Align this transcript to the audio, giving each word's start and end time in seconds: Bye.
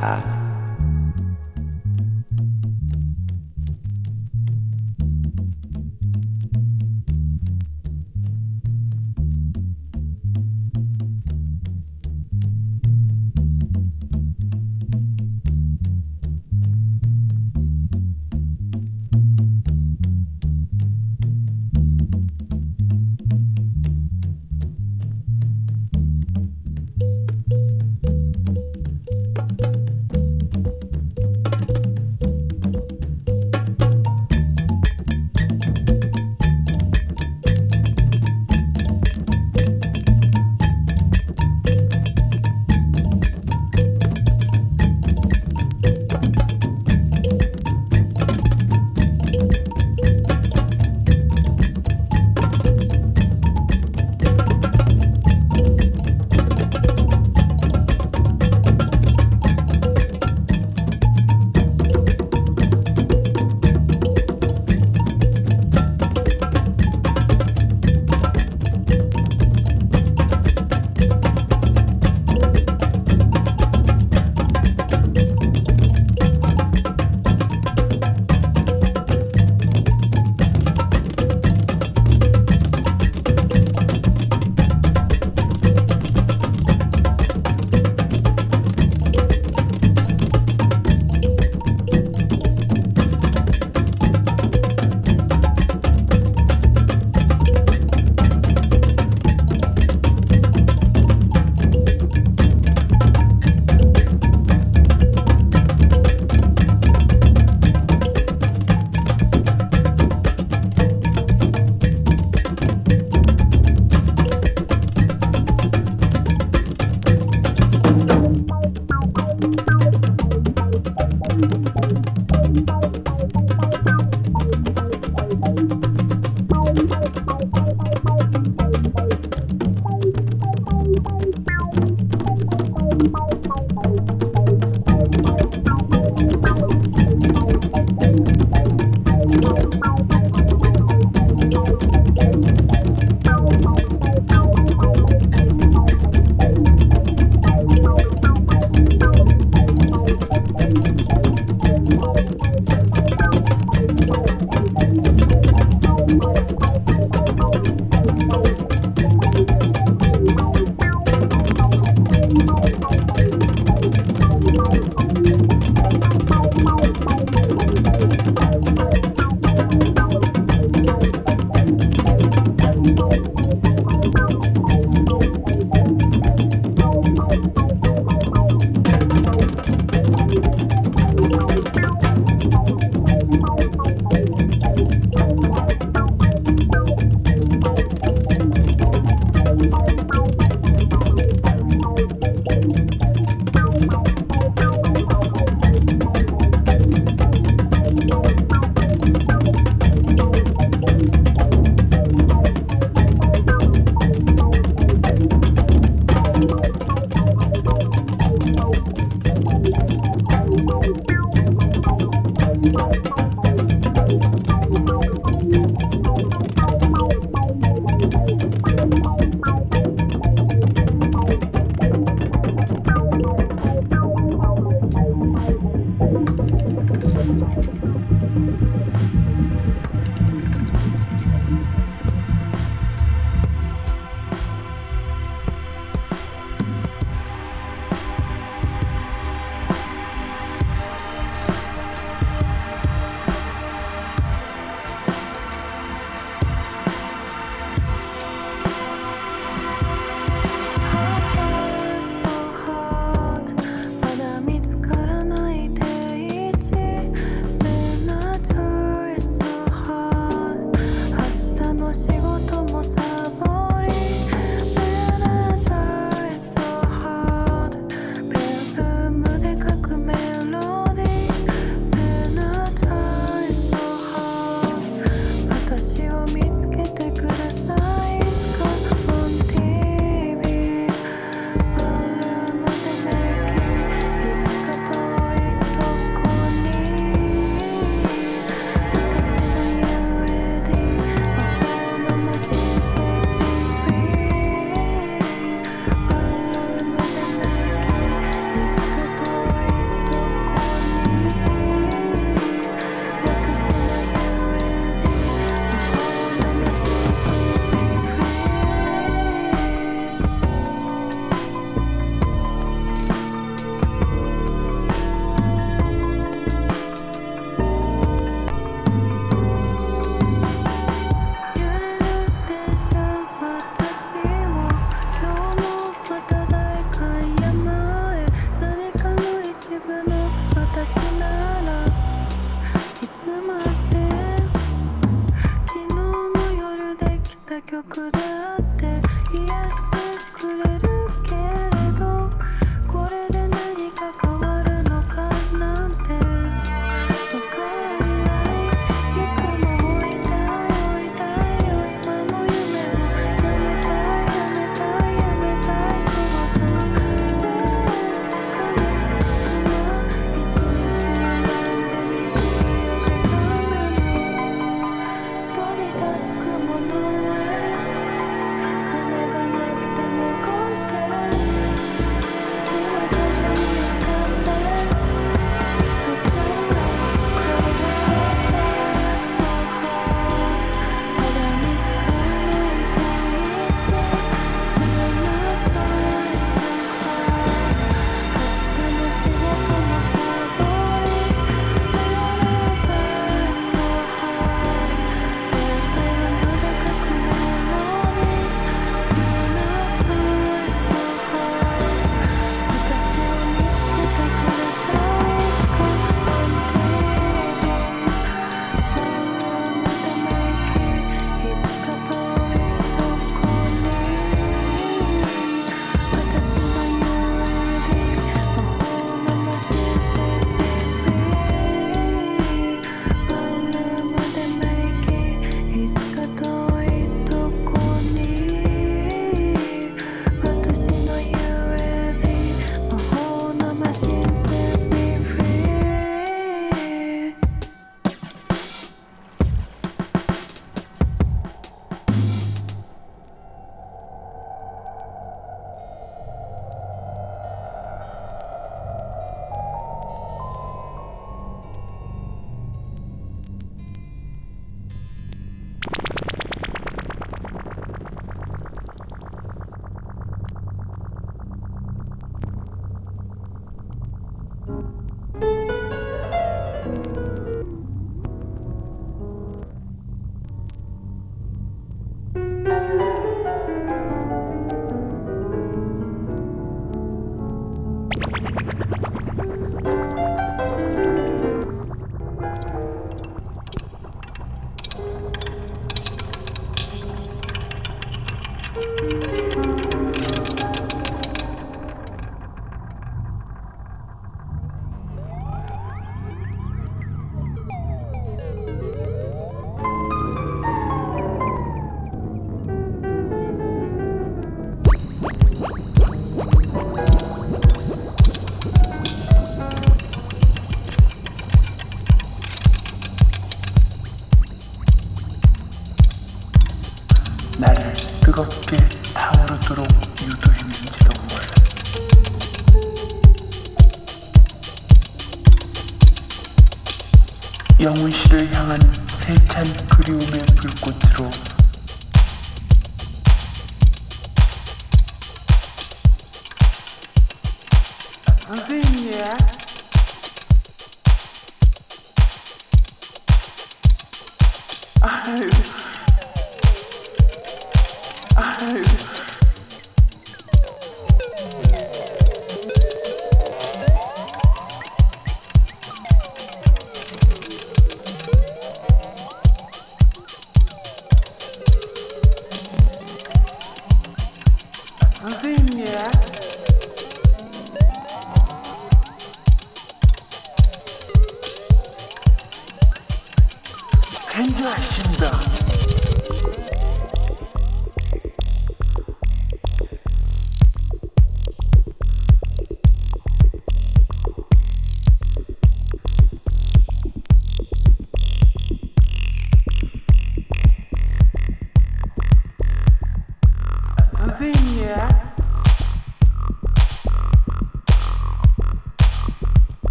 Bye. 0.00 0.33